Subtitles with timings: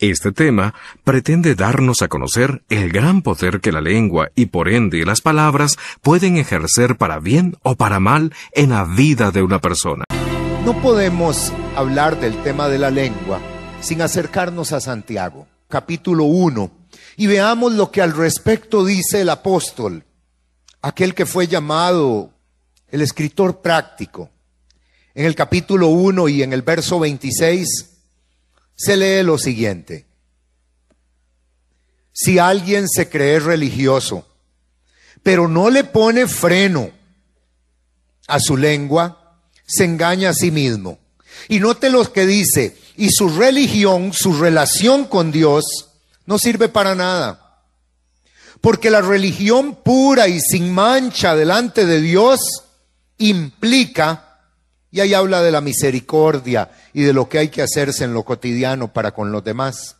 [0.00, 5.04] Este tema pretende darnos a conocer el gran poder que la lengua y por ende
[5.04, 10.04] las palabras pueden ejercer para bien o para mal en la vida de una persona.
[10.64, 13.40] No podemos hablar del tema de la lengua
[13.80, 16.70] sin acercarnos a Santiago, capítulo 1,
[17.16, 20.04] y veamos lo que al respecto dice el apóstol,
[20.80, 22.30] aquel que fue llamado
[22.86, 24.30] el escritor práctico.
[25.16, 27.97] En el capítulo 1 y en el verso 26
[28.78, 30.06] se lee lo siguiente.
[32.12, 34.26] Si alguien se cree religioso,
[35.22, 36.90] pero no le pone freno
[38.28, 40.98] a su lengua, se engaña a sí mismo.
[41.48, 45.64] Y note lo que dice, y su religión, su relación con Dios,
[46.24, 47.64] no sirve para nada.
[48.60, 52.40] Porque la religión pura y sin mancha delante de Dios
[53.18, 54.27] implica
[54.90, 58.24] y ahí habla de la misericordia y de lo que hay que hacerse en lo
[58.24, 59.96] cotidiano para con los demás.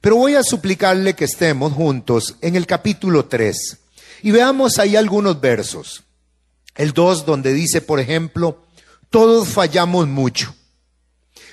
[0.00, 3.78] Pero voy a suplicarle que estemos juntos en el capítulo 3
[4.22, 6.02] y veamos ahí algunos versos.
[6.74, 8.64] El 2 donde dice, por ejemplo,
[9.10, 10.54] todos fallamos mucho.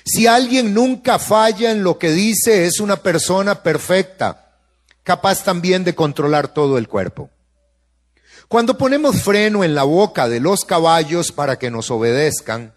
[0.04, 4.60] Si alguien nunca falla en lo que dice, es una persona perfecta,
[5.02, 7.30] capaz también de controlar todo el cuerpo.
[8.48, 12.74] Cuando ponemos freno en la boca de los caballos para que nos obedezcan,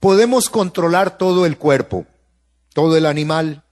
[0.00, 2.06] podemos controlar todo el cuerpo,
[2.74, 3.62] todo el animal.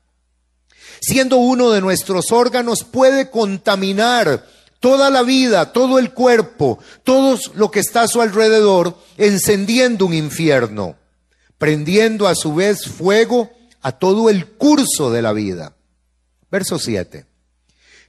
[1.01, 4.47] Siendo uno de nuestros órganos, puede contaminar
[4.79, 10.15] toda la vida, todo el cuerpo, todo lo que está a su alrededor, encendiendo un
[10.15, 10.97] infierno,
[11.59, 13.51] prendiendo a su vez fuego
[13.83, 15.75] a todo el curso de la vida.
[16.51, 17.30] Verso 7.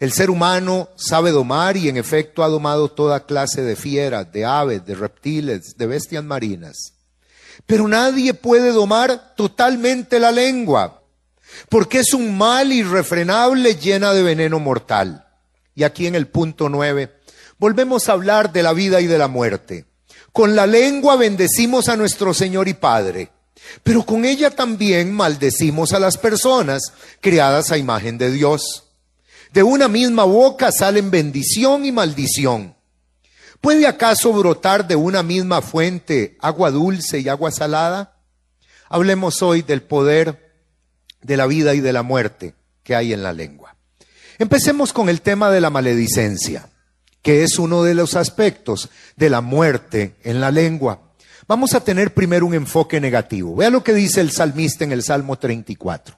[0.02, 4.46] El ser humano sabe domar y en efecto ha domado toda clase de fieras, de
[4.46, 6.94] aves, de reptiles, de bestias marinas.
[7.68, 11.04] Pero nadie puede domar totalmente la lengua,
[11.70, 15.28] porque es un mal irrefrenable llena de veneno mortal.
[15.76, 17.20] Y aquí en el punto nueve,
[17.60, 19.86] volvemos a hablar de la vida y de la muerte.
[20.32, 23.30] Con la lengua bendecimos a nuestro Señor y Padre,
[23.84, 28.88] pero con ella también maldecimos a las personas creadas a imagen de Dios.
[29.54, 32.74] De una misma boca salen bendición y maldición.
[33.60, 38.18] ¿Puede acaso brotar de una misma fuente agua dulce y agua salada?
[38.88, 40.54] Hablemos hoy del poder
[41.22, 43.76] de la vida y de la muerte que hay en la lengua.
[44.40, 46.70] Empecemos con el tema de la maledicencia,
[47.22, 51.12] que es uno de los aspectos de la muerte en la lengua.
[51.46, 53.54] Vamos a tener primero un enfoque negativo.
[53.58, 56.16] Vea lo que dice el salmista en el Salmo 34.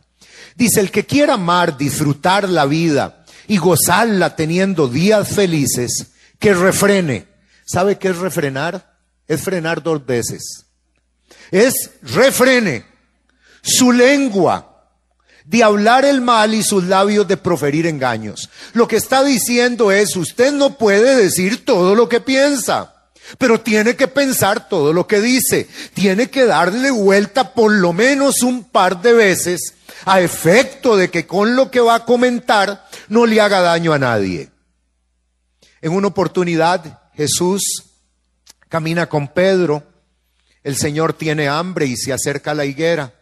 [0.55, 6.07] Dice, el que quiera amar, disfrutar la vida, y gozarla teniendo días felices,
[6.39, 7.27] que refrene.
[7.65, 8.97] ¿Sabe qué es refrenar?
[9.27, 10.65] Es frenar dos veces.
[11.51, 12.85] Es refrene
[13.61, 14.69] su lengua
[15.45, 18.49] de hablar el mal y sus labios de proferir engaños.
[18.73, 22.93] Lo que está diciendo es, usted no puede decir todo lo que piensa,
[23.37, 25.67] pero tiene que pensar todo lo que dice.
[25.93, 31.25] Tiene que darle vuelta por lo menos un par de veces a efecto de que
[31.25, 34.49] con lo que va a comentar no le haga daño a nadie.
[35.81, 37.61] En una oportunidad Jesús
[38.69, 39.83] camina con Pedro,
[40.63, 43.13] el Señor tiene hambre y se acerca a la higuera.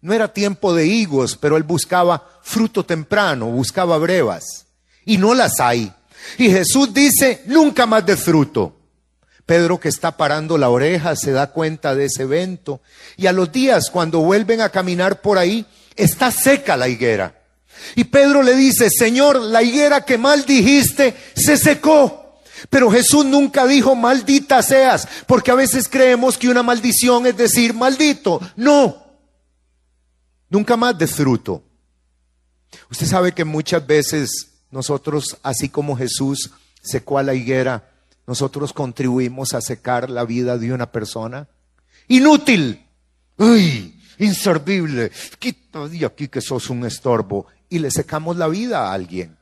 [0.00, 4.66] No era tiempo de higos, pero él buscaba fruto temprano, buscaba brevas,
[5.04, 5.92] y no las hay.
[6.38, 8.76] Y Jesús dice, nunca más de fruto.
[9.46, 12.80] Pedro que está parando la oreja se da cuenta de ese evento
[13.16, 17.45] y a los días cuando vuelven a caminar por ahí, está seca la higuera.
[17.94, 22.40] Y Pedro le dice, Señor, la higuera que mal dijiste se secó.
[22.70, 27.74] Pero Jesús nunca dijo maldita seas, porque a veces creemos que una maldición es decir
[27.74, 28.40] maldito.
[28.56, 29.04] No,
[30.48, 31.62] nunca más de fruto.
[32.90, 36.50] Usted sabe que muchas veces nosotros, así como Jesús
[36.82, 37.90] secó a la higuera,
[38.26, 41.48] nosotros contribuimos a secar la vida de una persona.
[42.08, 42.84] Inútil.
[43.38, 48.92] Uy, inservible, quita de aquí que sos un estorbo y le secamos la vida a
[48.92, 49.36] alguien.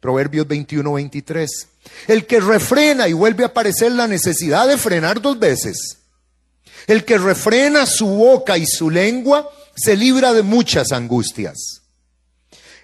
[0.00, 1.68] Proverbios 21, 23.
[2.06, 5.98] El que refrena y vuelve a aparecer la necesidad de frenar dos veces.
[6.86, 11.82] El que refrena su boca y su lengua se libra de muchas angustias.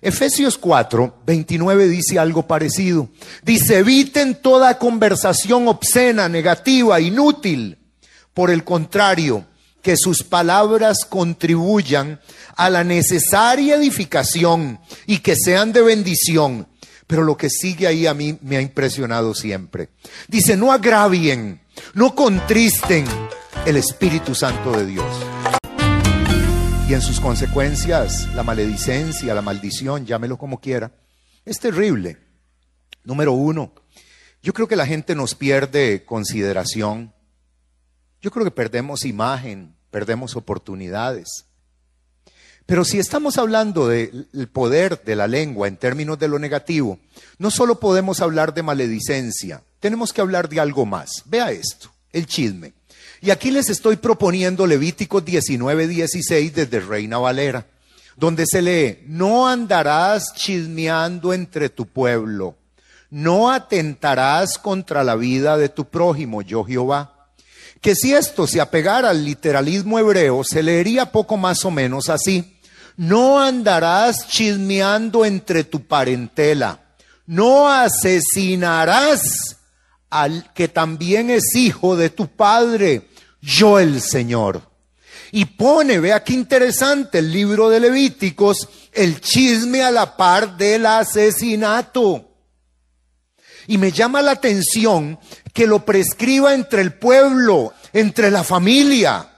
[0.03, 3.09] Efesios 4, 29 dice algo parecido.
[3.43, 7.79] Dice, eviten toda conversación obscena, negativa, inútil.
[8.35, 9.47] Por el contrario,
[9.81, 12.21] que sus palabras contribuyan
[12.57, 16.69] a la necesaria edificación y que sean de bendición.
[17.07, 19.91] Pero lo que sigue ahí a mí me ha impresionado siempre.
[20.29, 21.61] Dice, no agravien,
[21.93, 23.05] no contristen
[23.67, 25.07] el Espíritu Santo de Dios.
[26.89, 30.93] y en sus consecuencias la maledicencia, la maldición, llámelo como quiera,
[31.45, 32.19] es terrible.
[33.05, 33.73] Número uno,
[34.43, 37.15] yo creo que la gente nos pierde consideración.
[38.21, 41.47] Yo creo que perdemos imagen, perdemos oportunidades.
[42.67, 46.99] Pero si estamos hablando del poder de la lengua en términos de lo negativo,
[47.39, 51.23] no solo podemos hablar de maledicencia, tenemos que hablar de algo más.
[51.27, 52.73] Vea esto, el chisme.
[53.21, 57.67] Y aquí les estoy proponiendo Levíticos 19, 16 desde Reina Valera,
[58.17, 62.57] donde se lee, no andarás chismeando entre tu pueblo,
[63.11, 67.31] no atentarás contra la vida de tu prójimo, yo Jehová.
[67.81, 72.54] Que si esto se apegara al literalismo hebreo, se leería poco más o menos así.
[72.97, 76.81] No andarás chismeando entre tu parentela,
[77.27, 79.57] no asesinarás
[80.11, 83.09] al que también es hijo de tu padre,
[83.41, 84.63] yo el Señor.
[85.33, 90.87] Y pone, vea qué interesante el libro de Levíticos, el chisme a la par del
[90.87, 92.31] asesinato.
[93.67, 95.19] Y me llama la atención
[95.53, 99.34] que lo prescriba entre el pueblo, entre la familia.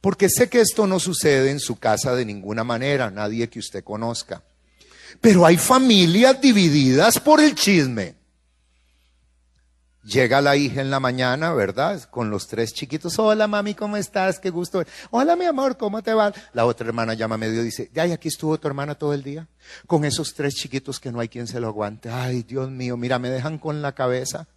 [0.00, 3.82] Porque sé que esto no sucede en su casa de ninguna manera, nadie que usted
[3.82, 4.42] conozca.
[5.20, 8.14] Pero hay familias divididas por el chisme.
[10.04, 12.02] Llega la hija en la mañana, ¿verdad?
[12.04, 13.18] Con los tres chiquitos.
[13.18, 14.38] Hola, mami, ¿cómo estás?
[14.38, 14.82] Qué gusto.
[15.10, 16.32] Hola, mi amor, ¿cómo te va?
[16.54, 19.22] La otra hermana llama a medio y dice, ay, aquí estuvo tu hermana todo el
[19.22, 19.48] día.
[19.86, 22.08] Con esos tres chiquitos que no hay quien se lo aguante.
[22.08, 24.48] Ay, Dios mío, mira, me dejan con la cabeza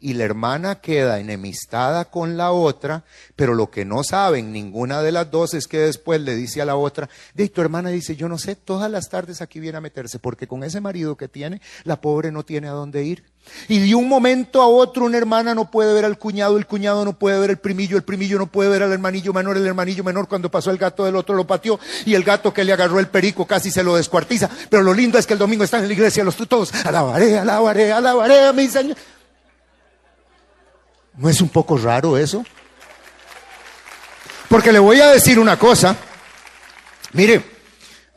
[0.00, 3.04] y la hermana queda enemistada con la otra,
[3.36, 6.64] pero lo que no saben ninguna de las dos es que después le dice a
[6.64, 9.80] la otra, de tu hermana dice, yo no sé, todas las tardes aquí viene a
[9.80, 13.24] meterse, porque con ese marido que tiene, la pobre no tiene a dónde ir.
[13.68, 17.04] Y de un momento a otro una hermana no puede ver al cuñado, el cuñado
[17.04, 20.02] no puede ver el primillo, el primillo no puede ver al hermanillo menor, el hermanillo
[20.02, 23.00] menor cuando pasó el gato del otro lo pateó y el gato que le agarró
[23.00, 24.48] el perico casi se lo descuartiza.
[24.70, 27.92] Pero lo lindo es que el domingo están en la iglesia los todos, alabaré, alabaré,
[27.92, 28.96] alabaré a mi Señor.
[31.16, 32.44] ¿No es un poco raro eso?
[34.48, 35.96] Porque le voy a decir una cosa.
[37.12, 37.44] Mire,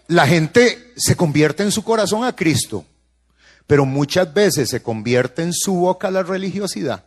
[0.08, 2.86] la gente se convierte en su corazón a Cristo,
[3.68, 7.04] pero muchas veces se convierte en su boca la religiosidad.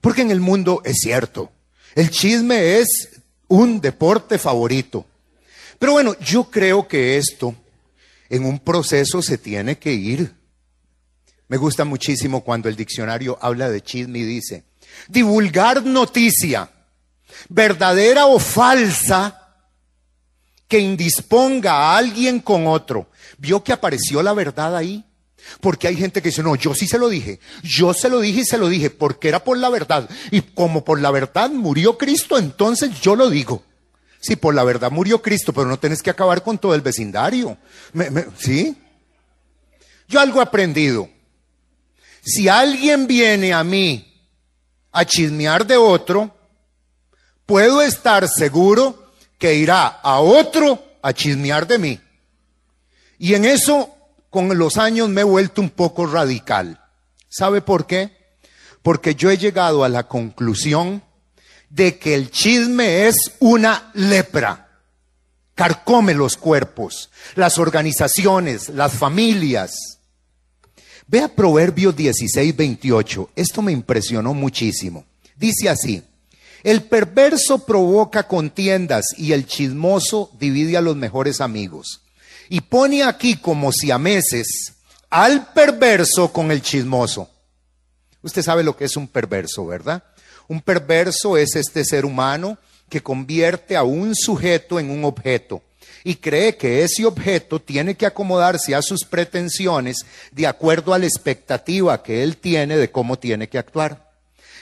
[0.00, 1.52] Porque en el mundo es cierto,
[1.94, 5.06] el chisme es un deporte favorito.
[5.78, 7.54] Pero bueno, yo creo que esto
[8.28, 10.34] en un proceso se tiene que ir
[11.52, 14.64] me gusta muchísimo cuando el diccionario habla de chisme y dice,
[15.08, 16.70] divulgar noticia,
[17.50, 19.38] verdadera o falsa,
[20.66, 23.10] que indisponga a alguien con otro.
[23.36, 25.04] ¿Vio que apareció la verdad ahí?
[25.60, 28.40] Porque hay gente que dice, no, yo sí se lo dije, yo se lo dije
[28.40, 30.08] y se lo dije, porque era por la verdad.
[30.30, 33.62] Y como por la verdad murió Cristo, entonces yo lo digo.
[34.20, 37.58] Sí, por la verdad murió Cristo, pero no tenés que acabar con todo el vecindario.
[38.38, 38.74] ¿Sí?
[40.08, 41.10] Yo algo he aprendido.
[42.24, 44.08] Si alguien viene a mí
[44.92, 46.34] a chismear de otro,
[47.46, 52.00] puedo estar seguro que irá a otro a chismear de mí.
[53.18, 53.90] Y en eso,
[54.30, 56.80] con los años, me he vuelto un poco radical.
[57.28, 58.16] ¿Sabe por qué?
[58.82, 61.02] Porque yo he llegado a la conclusión
[61.70, 64.68] de que el chisme es una lepra.
[65.54, 69.98] Carcome los cuerpos, las organizaciones, las familias.
[71.06, 73.30] Vea Proverbios 16, 28.
[73.36, 75.04] Esto me impresionó muchísimo.
[75.36, 76.02] Dice así,
[76.62, 82.02] el perverso provoca contiendas y el chismoso divide a los mejores amigos.
[82.48, 84.74] Y pone aquí como si a meses
[85.10, 87.28] al perverso con el chismoso.
[88.22, 90.04] Usted sabe lo que es un perverso, ¿verdad?
[90.48, 95.62] Un perverso es este ser humano que convierte a un sujeto en un objeto
[96.04, 101.06] y cree que ese objeto tiene que acomodarse a sus pretensiones de acuerdo a la
[101.06, 104.10] expectativa que él tiene de cómo tiene que actuar.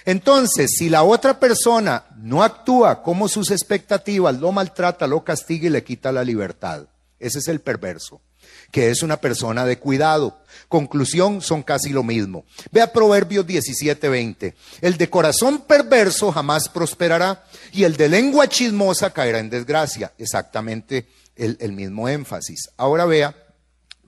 [0.05, 5.71] Entonces, si la otra persona no actúa como sus expectativas, lo maltrata, lo castiga y
[5.71, 6.87] le quita la libertad.
[7.19, 8.23] Ese es el perverso,
[8.71, 10.39] que es una persona de cuidado.
[10.69, 12.47] Conclusión, son casi lo mismo.
[12.73, 14.55] Vea Proverbios 17:20.
[14.81, 20.13] El de corazón perverso jamás prosperará y el de lengua chismosa caerá en desgracia.
[20.17, 21.07] Exactamente
[21.41, 22.71] el, mismo énfasis.
[22.77, 23.35] Ahora vea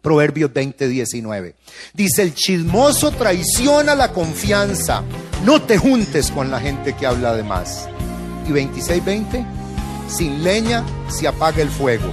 [0.01, 1.55] Proverbios 20, 19.
[1.95, 5.03] Dice, el chismoso traiciona la confianza.
[5.45, 7.89] No te juntes con la gente que habla de más.
[8.49, 9.47] Y 26, 20.
[10.09, 12.13] Sin leña se apaga el fuego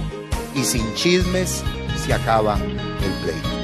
[0.54, 1.62] y sin chismes
[2.04, 3.59] se acaba el pleito.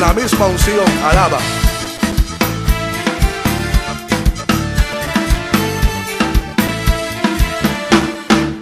[0.00, 0.86] La misma unción.
[1.04, 1.38] Alaba.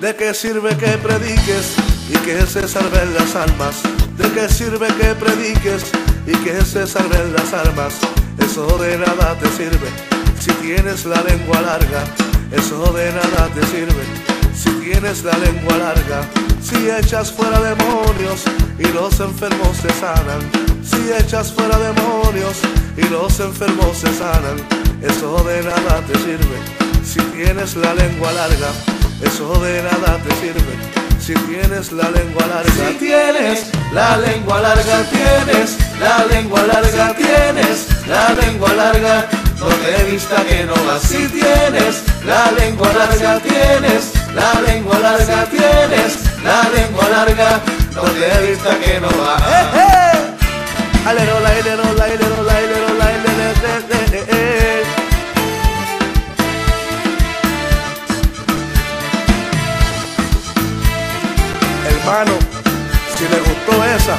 [0.00, 1.76] ¿De qué sirve que prediques
[2.10, 3.82] y que se salven las almas?
[4.16, 5.92] ¿De qué sirve que prediques
[6.26, 7.94] y que se salven las almas?
[8.38, 9.88] Eso de nada te sirve
[10.40, 12.02] si tienes la lengua larga.
[12.50, 14.27] Eso de nada te sirve
[14.58, 16.20] si tienes la lengua larga.
[16.60, 18.42] Si echas fuera demonios
[18.78, 20.42] y los enfermos se sanan.
[20.82, 22.58] Si echas fuera demonios
[22.96, 24.58] y los enfermos se sanan.
[25.02, 26.58] Eso de nada te sirve
[27.04, 28.68] si tienes la lengua larga
[29.22, 32.72] eso de nada te sirve si tienes la lengua larga.
[32.72, 39.28] Si tienes la lengua larga, tienes la lengua larga, tienes la lengua larga.
[39.58, 40.98] No te vista que no va.
[40.98, 47.60] Si tienes la lengua larga, tienes la lengua larga, tienes la lengua larga.
[47.94, 49.36] No te vista que no va.
[49.38, 50.08] ¡Eh, eh!
[51.06, 53.48] Alero, la, alero, la, alero, la, alero, la, alero,
[54.28, 54.82] eh,
[61.88, 62.32] Hermano,
[63.16, 64.14] si le gustó esa,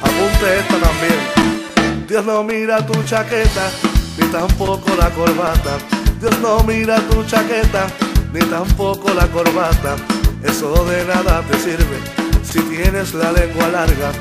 [0.00, 2.06] apunte esta también.
[2.08, 3.70] Dios no mira tu chaqueta,
[4.16, 5.76] ni tampoco la corbata.
[6.20, 7.86] Dios no mira tu chaqueta,
[8.32, 9.96] ni tampoco la corbata.
[10.42, 11.98] Eso de nada te sirve
[12.42, 14.12] si tienes la lengua larga.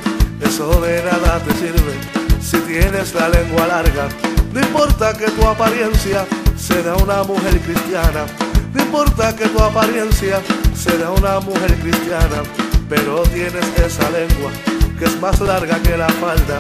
[0.42, 1.94] Eso de nada te sirve
[2.42, 4.08] si tienes la lengua larga.
[4.54, 6.26] No importa que tu apariencia
[6.58, 8.26] sea una mujer cristiana.
[8.74, 10.42] No importa que tu apariencia
[10.76, 12.44] sea una mujer cristiana
[12.90, 14.52] pero tienes esa lengua
[14.98, 16.60] que es más larga que la falda,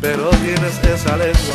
[0.00, 1.54] pero tienes esa lengua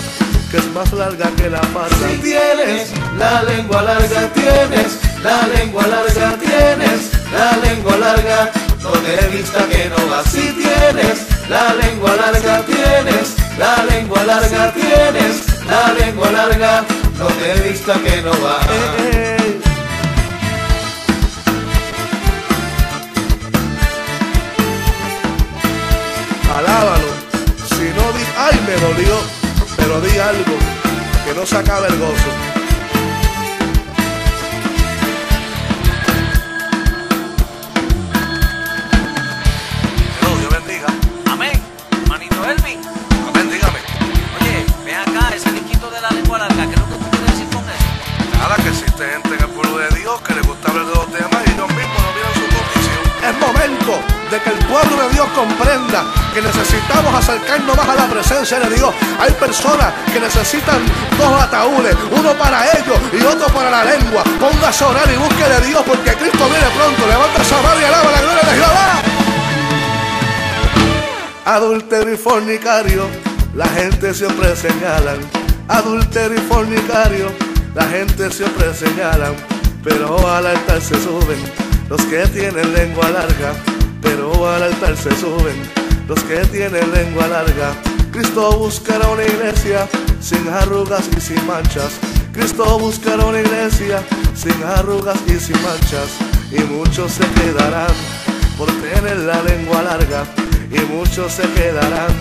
[0.50, 2.10] que es más larga que la falda.
[2.10, 8.51] Si tienes la lengua larga, tienes la lengua larga, tienes la lengua larga,
[8.82, 10.24] no te vista que no va.
[10.24, 16.84] Si tienes la lengua larga, tienes la lengua larga, tienes la lengua larga,
[17.18, 18.60] no te vista que no va.
[26.58, 27.12] Alábalo.
[27.70, 29.15] Si no di, ay, me dolió,
[29.77, 30.56] pero di algo
[31.25, 32.52] que no se acabe el gozo.
[54.74, 56.03] Pueblo de Dios comprenda
[56.34, 58.92] que necesitamos acercarnos más a la presencia de Dios.
[59.20, 60.82] Hay personas que necesitan
[61.15, 64.24] dos ataúdes, uno para ellos y otro para la lengua.
[64.39, 67.06] Póngase a orar y busque de Dios porque Cristo viene pronto.
[67.08, 69.01] Levanta esa mano y alaba la gloria de Jehová.
[71.46, 73.08] Adúltero y fornicario,
[73.53, 75.20] la gente siempre señalan.
[75.68, 77.32] Adúltero y fornicario,
[77.75, 79.36] la gente siempre señalan.
[79.84, 81.38] Pero al altar se suben
[81.89, 83.53] los que tienen lengua larga.
[84.03, 85.57] Pero al altar se suben
[86.07, 87.74] los que tienen lengua larga.
[88.12, 89.88] Cristo buscará una iglesia
[90.19, 91.93] sin arrugas y sin manchas.
[92.33, 94.03] Cristo buscará una iglesia
[94.36, 96.10] sin arrugas y sin manchas.
[96.51, 97.95] Y muchos se quedarán
[98.57, 100.25] por tener la lengua larga.
[100.69, 102.12] Y muchos se quedarán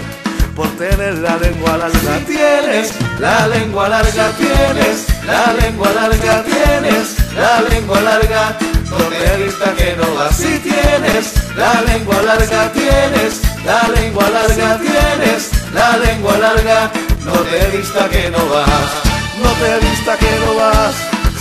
[0.55, 2.19] por tener la lengua larga.
[2.19, 8.59] Si tienes la lengua larga, tienes la lengua larga, tienes la lengua larga,
[8.91, 10.33] no te que no va.
[10.33, 16.91] Si tienes la lengua larga, tienes la lengua larga, tienes la lengua larga,
[17.25, 19.13] no te vista que no vas.
[19.43, 20.95] No te vista que no vas,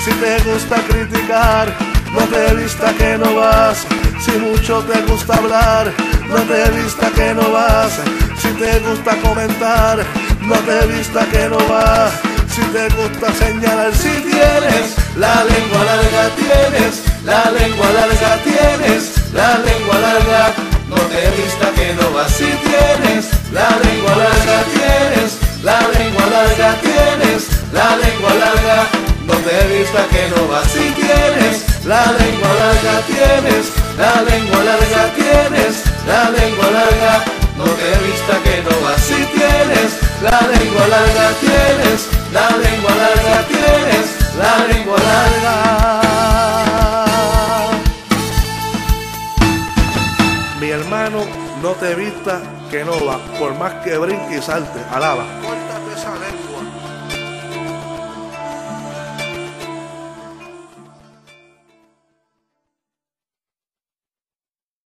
[0.04, 1.68] si te gusta criticar,
[2.14, 3.86] no te vista que no vas,
[4.26, 5.92] si mucho te gusta hablar,
[6.28, 7.92] no te vista que no vas,
[8.42, 10.04] si te gusta comentar,
[10.42, 12.12] no te vista que no vas,
[12.50, 19.58] si te gusta señalar, si tienes la lengua larga, tienes la lengua larga, tienes la
[19.60, 20.54] lengua larga,
[20.88, 22.32] no te vista que no vas.
[22.32, 28.88] Si tienes la lengua larga, tienes la lengua larga, tienes la lengua larga,
[29.26, 30.68] no te vista que no vas.
[30.72, 37.24] Si tienes la lengua larga, tienes la lengua larga, tienes la lengua larga,
[37.58, 39.02] no te vista que no vas.
[39.02, 39.90] Si tienes
[40.22, 44.06] la lengua larga, tienes la lengua larga, tienes
[44.38, 46.01] la lengua larga.
[51.62, 55.26] No te vista que no va, por más que brinque y salte, alaba.